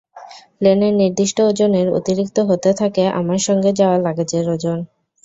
প্লেনের 0.57 0.93
নির্দিষ্ট 0.93 1.37
ওজনের 1.41 1.87
অতিরিক্ত 1.93 2.37
হতে 2.49 2.69
থাকে 2.73 3.03
আমার 3.19 3.39
সঙ্গে 3.47 3.71
যাওয়া 3.79 3.97
লাগেজের 4.05 4.45
ওজন। 4.49 4.79